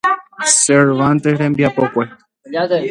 [0.65, 2.05] Cervantes rembiapokue.